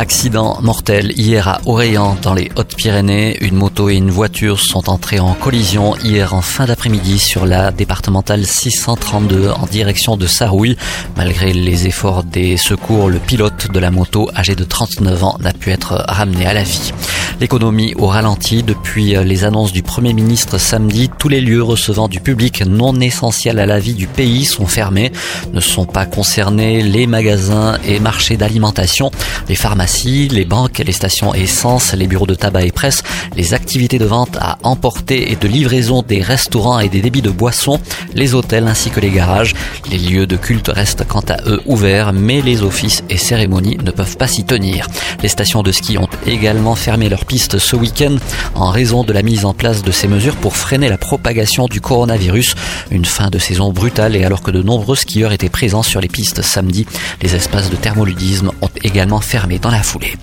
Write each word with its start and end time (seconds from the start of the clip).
Accident 0.00 0.56
mortel 0.62 1.12
hier 1.18 1.46
à 1.46 1.60
Orléans 1.66 2.16
dans 2.22 2.32
les 2.32 2.50
Hautes-Pyrénées. 2.56 3.36
Une 3.44 3.54
moto 3.54 3.90
et 3.90 3.96
une 3.96 4.10
voiture 4.10 4.58
sont 4.58 4.88
entrées 4.88 5.20
en 5.20 5.34
collision 5.34 5.94
hier 5.94 6.32
en 6.32 6.40
fin 6.40 6.64
d'après-midi 6.64 7.18
sur 7.18 7.44
la 7.44 7.70
départementale 7.70 8.46
632 8.46 9.50
en 9.50 9.66
direction 9.66 10.16
de 10.16 10.26
Sarouille. 10.26 10.78
Malgré 11.18 11.52
les 11.52 11.86
efforts 11.86 12.24
des 12.24 12.56
secours, 12.56 13.10
le 13.10 13.18
pilote 13.18 13.70
de 13.70 13.78
la 13.78 13.90
moto 13.90 14.30
âgé 14.34 14.54
de 14.54 14.64
39 14.64 15.22
ans 15.22 15.36
n'a 15.38 15.52
pu 15.52 15.70
être 15.70 16.02
ramené 16.08 16.46
à 16.46 16.54
la 16.54 16.62
vie. 16.62 16.94
L'économie 17.40 17.94
au 17.96 18.06
ralenti 18.06 18.62
depuis 18.62 19.14
les 19.24 19.44
annonces 19.44 19.72
du 19.72 19.82
Premier 19.82 20.12
ministre 20.12 20.58
samedi. 20.58 21.08
Tous 21.18 21.30
les 21.30 21.40
lieux 21.40 21.62
recevant 21.62 22.06
du 22.06 22.20
public 22.20 22.62
non 22.66 23.00
essentiel 23.00 23.58
à 23.58 23.64
la 23.64 23.80
vie 23.80 23.94
du 23.94 24.06
pays 24.06 24.44
sont 24.44 24.66
fermés. 24.66 25.10
Ne 25.54 25.60
sont 25.60 25.86
pas 25.86 26.04
concernés 26.04 26.82
les 26.82 27.06
magasins 27.06 27.78
et 27.86 27.98
marchés 27.98 28.36
d'alimentation, 28.36 29.10
les 29.48 29.54
pharmacies, 29.54 30.28
les 30.28 30.44
banques, 30.44 30.82
les 30.84 30.92
stations 30.92 31.32
essence, 31.32 31.94
les 31.94 32.06
bureaux 32.06 32.26
de 32.26 32.34
tabac 32.34 32.66
et 32.66 32.72
presse, 32.72 33.02
les 33.34 33.54
activités 33.54 33.98
de 33.98 34.04
vente 34.04 34.36
à 34.38 34.58
emporter 34.62 35.32
et 35.32 35.36
de 35.36 35.48
livraison 35.48 36.02
des 36.02 36.20
restaurants 36.20 36.78
et 36.78 36.90
des 36.90 37.00
débits 37.00 37.22
de 37.22 37.30
boissons, 37.30 37.80
les 38.12 38.34
hôtels 38.34 38.68
ainsi 38.68 38.90
que 38.90 39.00
les 39.00 39.10
garages. 39.10 39.54
Les 39.90 39.96
lieux 39.96 40.26
de 40.26 40.36
culte 40.36 40.68
restent 40.68 41.08
quant 41.08 41.24
à 41.30 41.38
eux 41.48 41.62
ouverts, 41.64 42.12
mais 42.12 42.42
les 42.42 42.62
offices 42.62 43.02
et 43.08 43.16
cérémonies 43.16 43.78
ne 43.82 43.92
peuvent 43.92 44.18
pas 44.18 44.28
s'y 44.28 44.44
tenir. 44.44 44.86
Les 45.22 45.28
stations 45.30 45.62
de 45.62 45.72
ski 45.72 45.96
ont 45.96 46.08
également 46.26 46.74
fermé 46.74 47.08
leurs 47.08 47.24
pistes 47.30 47.60
ce 47.60 47.76
week-end 47.76 48.16
en 48.56 48.70
raison 48.70 49.04
de 49.04 49.12
la 49.12 49.22
mise 49.22 49.44
en 49.44 49.54
place 49.54 49.84
de 49.84 49.92
ces 49.92 50.08
mesures 50.08 50.34
pour 50.34 50.56
freiner 50.56 50.88
la 50.88 50.98
propagation 50.98 51.66
du 51.66 51.80
coronavirus. 51.80 52.56
Une 52.90 53.04
fin 53.04 53.30
de 53.30 53.38
saison 53.38 53.70
brutale 53.70 54.16
et 54.16 54.24
alors 54.24 54.42
que 54.42 54.50
de 54.50 54.64
nombreux 54.64 54.96
skieurs 54.96 55.30
étaient 55.30 55.48
présents 55.48 55.84
sur 55.84 56.00
les 56.00 56.08
pistes 56.08 56.42
samedi, 56.42 56.88
les 57.22 57.36
espaces 57.36 57.70
de 57.70 57.76
thermoludisme 57.76 58.50
ont 58.60 58.70
également 58.82 59.20
fermé 59.20 59.60
dans 59.60 59.70
la 59.70 59.84
foulée. 59.84 60.16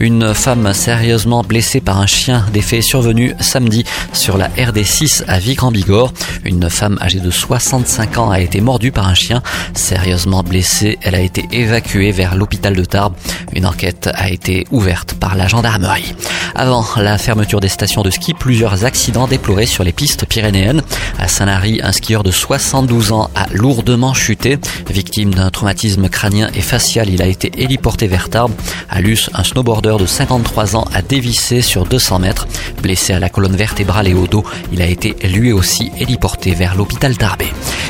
Une 0.00 0.32
femme 0.32 0.72
sérieusement 0.72 1.42
blessée 1.42 1.82
par 1.82 2.00
un 2.00 2.06
chien, 2.06 2.46
des 2.54 2.62
faits 2.62 2.82
survenus 2.82 3.34
samedi 3.40 3.84
sur 4.14 4.38
la 4.38 4.48
RD6 4.48 5.24
à 5.28 5.38
Vic-en-Bigorre. 5.38 6.14
Une 6.46 6.70
femme 6.70 6.98
âgée 7.02 7.20
de 7.20 7.30
65 7.30 8.16
ans 8.16 8.30
a 8.30 8.40
été 8.40 8.62
mordue 8.62 8.90
par 8.90 9.06
un 9.06 9.14
chien. 9.14 9.42
Sérieusement 9.74 10.42
blessée, 10.42 10.98
elle 11.02 11.14
a 11.14 11.20
été 11.20 11.46
évacuée 11.52 12.10
vers 12.10 12.36
l'hôpital 12.36 12.74
de 12.74 12.84
Tarbes. 12.86 13.14
Une 13.54 13.66
enquête 13.66 14.10
a 14.12 14.30
été 14.30 14.66
ouverte 14.70 15.14
par 15.14 15.36
la 15.36 15.46
gendarmerie. 15.46 16.14
Avant 16.56 16.84
la 16.96 17.18
fermeture 17.18 17.60
des 17.60 17.68
stations 17.68 18.02
de 18.02 18.10
ski, 18.10 18.34
plusieurs 18.34 18.84
accidents 18.84 19.26
déplorés 19.26 19.66
sur 19.66 19.84
les 19.84 19.92
pistes 19.92 20.26
pyrénéennes. 20.26 20.82
À 21.18 21.28
Saint-Lary, 21.28 21.80
un 21.82 21.92
skieur 21.92 22.22
de 22.22 22.30
72 22.30 23.12
ans 23.12 23.30
a 23.34 23.46
lourdement 23.52 24.14
chuté. 24.14 24.58
Victime 24.88 25.34
d'un 25.34 25.50
traumatisme 25.50 26.08
crânien 26.08 26.48
et 26.54 26.60
facial, 26.60 27.08
il 27.08 27.22
a 27.22 27.26
été 27.26 27.50
héliporté 27.56 28.06
vers 28.06 28.28
Tarbes. 28.28 28.54
À 28.90 29.00
Luce, 29.00 29.30
un 29.34 29.44
snowboarder 29.44 29.96
de 29.98 30.06
53 30.06 30.76
ans 30.76 30.86
a 30.92 31.02
dévissé 31.02 31.60
sur 31.60 31.86
200 31.86 32.18
mètres. 32.20 32.46
Blessé 32.82 33.12
à 33.12 33.20
la 33.20 33.28
colonne 33.28 33.56
vertébrale 33.56 34.08
et 34.08 34.14
au 34.14 34.26
dos, 34.26 34.44
il 34.72 34.82
a 34.82 34.86
été 34.86 35.16
lui 35.28 35.52
aussi 35.52 35.90
héliporté 35.98 36.54
vers 36.54 36.74
l'hôpital 36.74 37.14
d'Arbé. 37.16 37.46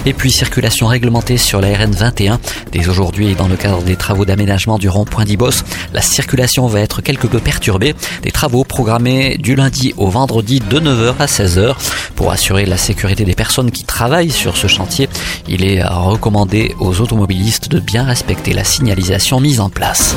Et 0.06 0.12
puis 0.12 0.30
circulation 0.30 0.86
réglementée 0.86 1.38
sur 1.38 1.60
la 1.60 1.69
RN 1.77 1.92
21. 1.92 2.38
Dès 2.72 2.88
aujourd'hui, 2.88 3.34
dans 3.34 3.48
le 3.48 3.56
cadre 3.56 3.83
des 3.83 3.97
travaux 3.97 4.24
d'aménagement 4.24 4.78
du 4.78 4.88
rond-point 4.88 5.24
d'Ibos, 5.24 5.64
la 5.92 6.02
circulation 6.02 6.66
va 6.66 6.80
être 6.80 7.00
quelque 7.00 7.27
peu 7.27 7.38
perturbée. 7.38 7.94
Des 8.22 8.30
travaux 8.30 8.64
programmés 8.64 9.38
du 9.38 9.55
lundi 9.55 9.94
au 9.97 10.08
vendredi 10.08 10.60
de 10.60 10.78
9h 10.78 11.14
à 11.19 11.27
16h. 11.27 11.75
Pour 12.16 12.31
assurer 12.31 12.66
la 12.66 12.76
sécurité 12.76 13.25
des 13.25 13.34
personnes 13.34 13.70
qui 13.70 13.84
travaillent 13.84 14.31
sur 14.31 14.56
ce 14.56 14.66
chantier, 14.66 15.09
il 15.48 15.65
est 15.65 15.82
recommandé 15.82 16.75
aux 16.81 17.00
automobilistes 17.00 17.71
de 17.71 17.81
bien 17.81 18.04
respecter 18.04 18.53
la 18.53 18.65
signalisation 18.65 19.41
mise 19.41 19.60
en 19.60 19.71
place. 19.71 20.16